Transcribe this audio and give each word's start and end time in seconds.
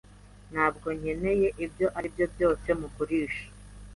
Ntabwo 0.51 0.87
nkeneye 0.99 1.47
ibyo 1.65 1.87
aribyo 1.97 2.25
byose 2.33 2.67
mugurisha. 2.79 3.45